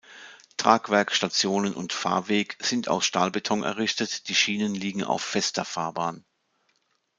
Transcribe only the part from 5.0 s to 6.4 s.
auf Fester Fahrbahn.